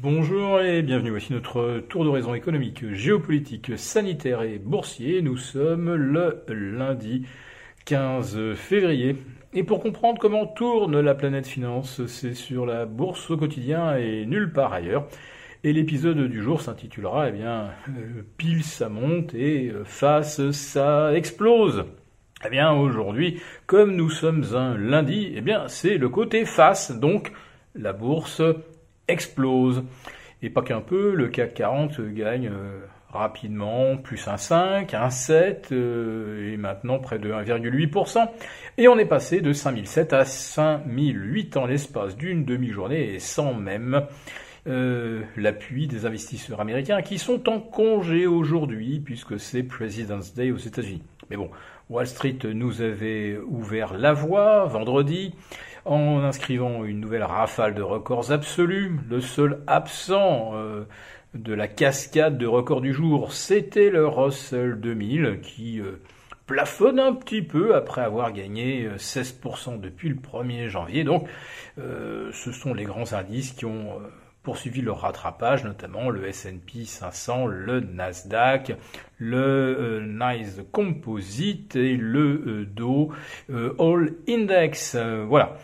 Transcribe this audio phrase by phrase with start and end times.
[0.00, 1.10] Bonjour et bienvenue.
[1.10, 5.22] Voici notre tour d'horizon économique, géopolitique, sanitaire et boursier.
[5.22, 7.26] Nous sommes le lundi
[7.84, 9.16] 15 février.
[9.54, 14.24] Et pour comprendre comment tourne la planète finance, c'est sur la bourse au quotidien et
[14.24, 15.08] nulle part ailleurs.
[15.64, 21.12] Et l'épisode du jour s'intitulera, eh bien, euh, pile ça monte et euh, face ça
[21.12, 21.86] explose.
[22.46, 27.32] Eh bien, aujourd'hui, comme nous sommes un lundi, eh bien, c'est le côté face, donc
[27.74, 28.42] la bourse
[29.08, 29.84] explose.
[30.42, 35.68] Et pas qu'un peu, le CAC 40 gagne euh, rapidement, plus un 5, un 7,
[35.72, 38.28] euh, et maintenant près de 1,8%.
[38.76, 44.06] Et on est passé de 5007 à 5008 en l'espace d'une demi-journée, et sans même
[44.68, 50.58] euh, l'appui des investisseurs américains qui sont en congé aujourd'hui, puisque c'est President's Day aux
[50.58, 51.02] États-Unis.
[51.30, 51.50] Mais bon,
[51.90, 55.34] Wall Street nous avait ouvert la voie vendredi
[55.88, 58.92] en inscrivant une nouvelle rafale de records absolus.
[59.08, 60.84] Le seul absent euh,
[61.34, 66.00] de la cascade de records du jour, c'était le Russell 2000 qui euh,
[66.46, 71.04] plafonne un petit peu après avoir gagné 16% euh, depuis le 1er janvier.
[71.04, 71.26] Donc
[71.76, 74.00] ce sont les grands indices qui ont
[74.48, 78.78] poursuivi leur rattrapage, notamment le S&P 500, le Nasdaq,
[79.18, 83.12] le euh, Nice Composite et le euh, Dow
[83.50, 84.96] euh, All Index.
[85.26, 85.58] voilà.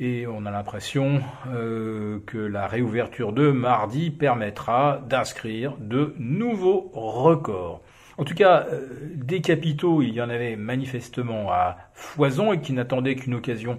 [0.00, 1.20] Et on a l'impression
[1.52, 7.80] que la réouverture de mardi permettra d'inscrire de nouveaux records.
[8.18, 8.66] En tout cas,
[9.14, 13.78] des capitaux, il y en avait manifestement à foison et qui n'attendaient qu'une occasion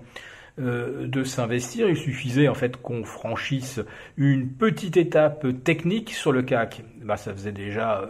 [0.60, 1.88] euh, de s'investir.
[1.88, 3.80] Il suffisait en fait qu'on franchisse
[4.18, 6.84] une petite étape technique sur le CAC.
[7.02, 8.08] Bah, ça faisait déjà euh,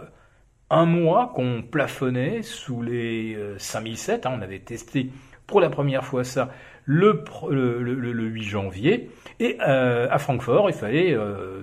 [0.68, 4.26] un mois qu'on plafonnait sous les 5007.
[4.26, 4.34] Euh, hein.
[4.36, 5.10] On avait testé
[5.46, 6.50] pour la première fois ça
[6.84, 9.10] le, le, 8 janvier.
[9.38, 11.16] Et à Francfort, il fallait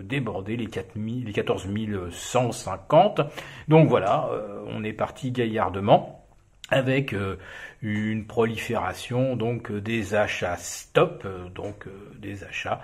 [0.03, 1.67] déborder les, 4 les 14
[2.09, 3.21] 150.
[3.67, 4.29] Donc voilà,
[4.67, 6.18] on est parti gaillardement
[6.69, 7.37] avec euh,
[7.81, 11.87] une prolifération donc euh, des achats stop, euh, donc
[12.19, 12.81] des achats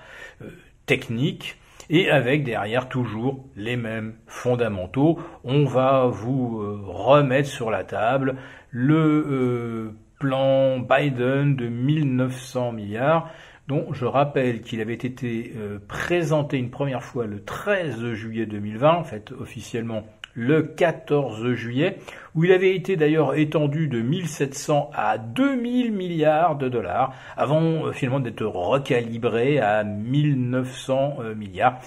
[0.85, 1.57] techniques,
[1.89, 5.19] et avec derrière toujours les mêmes fondamentaux.
[5.43, 8.37] On va vous remettre sur la table
[8.71, 13.29] le plan Biden de 1900 milliards
[13.67, 15.53] dont je rappelle qu'il avait été
[15.87, 20.05] présenté une première fois le 13 juillet 2020, en fait officiellement
[20.35, 21.97] le 14 juillet,
[22.35, 27.91] où il avait été d'ailleurs étendu de 1700 à 2000 milliards de dollars, avant euh,
[27.93, 31.79] finalement d'être recalibré à 1900 euh, milliards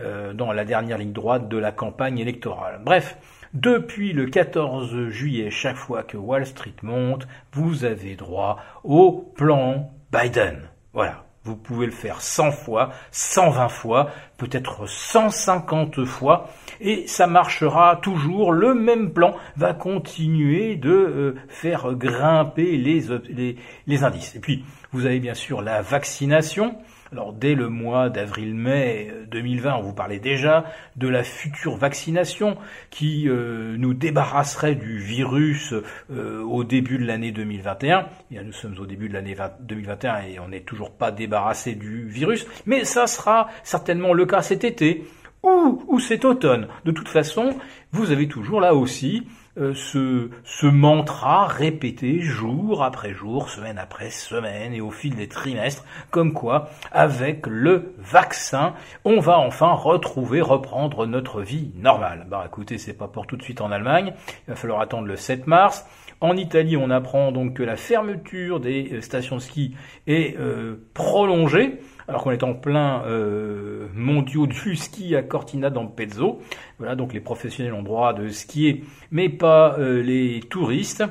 [0.00, 2.80] euh, dans la dernière ligne droite de la campagne électorale.
[2.84, 3.18] Bref,
[3.52, 9.90] depuis le 14 juillet, chaque fois que Wall Street monte, vous avez droit au plan
[10.12, 10.60] Biden.
[10.92, 11.25] Voilà.
[11.46, 16.48] Vous pouvez le faire 100 fois, 120 fois, peut-être 150 fois,
[16.80, 18.52] et ça marchera toujours.
[18.52, 24.34] Le même plan va continuer de euh, faire grimper les, les, les indices.
[24.34, 26.76] Et puis, vous avez bien sûr la vaccination.
[27.16, 30.66] Alors dès le mois d'avril-mai 2020, euh, on vous parlait déjà
[30.96, 32.58] de la future vaccination
[32.90, 35.72] qui euh, nous débarrasserait du virus
[36.12, 38.06] euh, au début de l'année 2021.
[38.30, 42.06] Et nous sommes au début de l'année 2021 et on n'est toujours pas débarrassé du
[42.06, 45.06] virus, mais ça sera certainement le cas cet été
[45.42, 46.68] ou cet automne.
[46.84, 47.56] De toute façon,
[47.92, 49.26] vous avez toujours là aussi
[49.58, 55.28] euh, ce, ce mantra répété jour après jour, semaine après semaine et au fil des
[55.28, 58.74] trimestres, comme quoi, avec le vaccin,
[59.04, 62.26] on va enfin retrouver, reprendre notre vie normale.
[62.28, 64.12] Bah écoutez, c'est pas pour tout de suite en Allemagne,
[64.46, 65.86] il va falloir attendre le 7 mars.
[66.20, 69.74] En Italie, on apprend donc que la fermeture des euh, stations de ski
[70.06, 71.78] est euh, prolongée
[72.08, 76.40] alors qu'on est en plein euh, mondiaux du ski à Cortina d'Ampezzo.
[76.78, 81.04] Voilà, donc les professionnels ont droit de skier, mais pas euh, les touristes.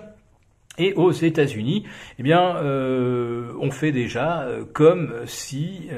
[0.78, 1.86] Et aux États-Unis,
[2.20, 5.90] eh bien, euh, on fait déjà euh, comme si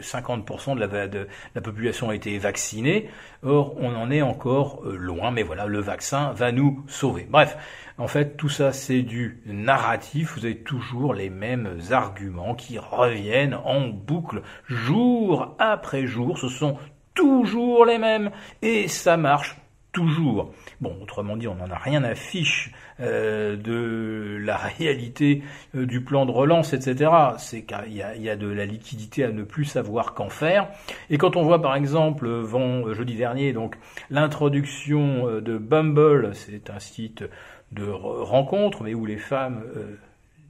[0.00, 3.08] 50% de la, de la population était vaccinée.
[3.42, 7.26] Or, on en est encore loin, mais voilà, le vaccin va nous sauver.
[7.30, 7.56] Bref,
[7.98, 10.36] en fait, tout ça, c'est du narratif.
[10.36, 16.38] Vous avez toujours les mêmes arguments qui reviennent en boucle jour après jour.
[16.38, 16.76] Ce sont
[17.14, 18.30] toujours les mêmes
[18.60, 19.56] et ça marche
[19.96, 20.52] toujours.
[20.82, 22.70] Bon, autrement dit, on n'en a rien à fiche
[23.00, 25.42] euh, de la réalité
[25.74, 27.10] euh, du plan de relance, etc.
[27.38, 30.68] C'est qu'il y, a, de la liquidité à ne plus savoir qu'en faire.
[31.08, 33.76] Et quand on voit par exemple, vent, jeudi dernier, donc
[34.10, 37.24] l'introduction euh, de Bumble, c'est un site
[37.72, 39.62] de rencontres, mais où les femmes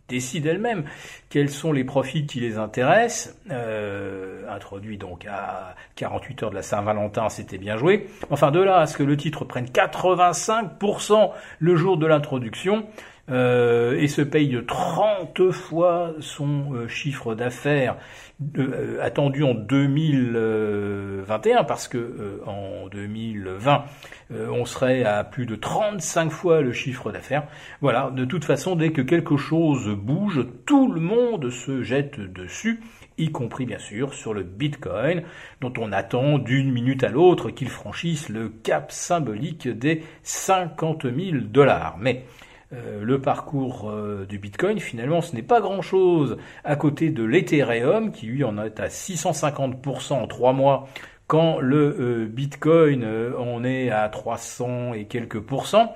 [0.09, 0.85] décident elles-mêmes
[1.31, 3.37] quels sont les profits qui les intéressent.
[3.51, 8.09] Euh, introduit donc à 48 heures de la Saint-Valentin, c'était bien joué.
[8.31, 12.87] Enfin, de là à ce que le titre prenne 85% le jour de l'introduction,
[13.29, 17.97] euh, et se paye 30 fois son euh, chiffre d'affaires
[18.57, 23.85] euh, attendu en 2021 parce que en 2020
[24.31, 27.49] on serait à plus de 35 fois le chiffre d'affaires.
[27.81, 32.81] Voilà, de toute façon dès que quelque chose bouge, tout le monde se jette dessus
[33.19, 35.23] y compris bien sûr sur le Bitcoin,
[35.61, 41.39] dont on attend d'une minute à l'autre qu'il franchisse le cap symbolique des 50 000
[41.45, 41.97] dollars.
[41.99, 42.25] Mais
[42.73, 48.11] euh, le parcours euh, du Bitcoin, finalement, ce n'est pas grand-chose à côté de l'Ethereum,
[48.11, 50.89] qui lui en est à 650% en trois mois,
[51.29, 53.07] quand le euh, Bitcoin
[53.39, 55.95] en est à 300 et quelques pourcents.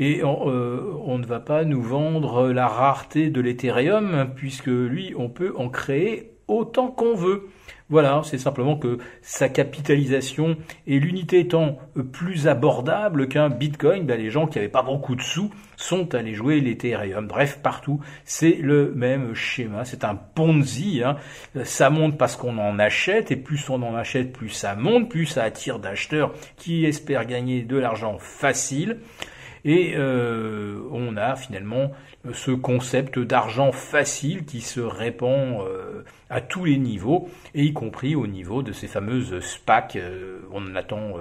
[0.00, 5.52] Et on, ne va pas nous vendre la rareté de l'Ethereum, puisque lui, on peut
[5.58, 7.50] en créer autant qu'on veut.
[7.90, 10.56] Voilà, c'est simplement que sa capitalisation
[10.86, 11.76] et l'unité étant
[12.12, 16.34] plus abordable qu'un Bitcoin, ben les gens qui n'avaient pas beaucoup de sous sont allés
[16.34, 17.26] jouer l'Ethereum.
[17.26, 19.84] Bref, partout, c'est le même schéma.
[19.84, 21.02] C'est un Ponzi.
[21.04, 21.16] Hein.
[21.64, 25.26] Ça monte parce qu'on en achète, et plus on en achète, plus ça monte, plus
[25.26, 28.98] ça attire d'acheteurs qui espèrent gagner de l'argent facile.
[29.64, 31.92] Et euh, on a finalement
[32.32, 38.14] ce concept d'argent facile qui se répand euh, à tous les niveaux, et y compris
[38.14, 39.96] au niveau de ces fameuses SPAC.
[39.96, 41.14] Euh, on attend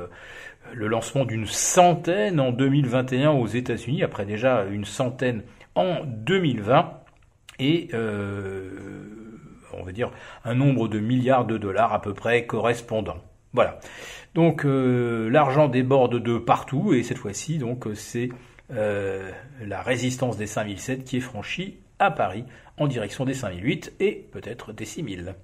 [0.74, 5.44] le lancement d'une centaine en 2021 aux États-Unis, après déjà une centaine
[5.76, 6.94] en 2020,
[7.60, 10.12] et on va dire
[10.44, 13.18] un nombre de milliards de dollars à peu près correspondant.
[13.54, 13.80] Voilà.
[14.36, 18.30] Donc euh, l'argent déborde de partout et cette fois-ci donc c'est
[18.72, 19.32] euh,
[19.66, 22.46] la résistance des 5007 qui est franchie à Paris
[22.78, 25.36] en direction des 5008 et peut-être des 6000.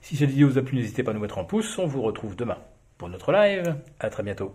[0.00, 1.78] Si cette vidéo vous a plu, n'hésitez pas à nous mettre en pouce.
[1.78, 2.58] On vous retrouve demain
[2.96, 3.76] pour notre live.
[3.98, 4.54] À très bientôt.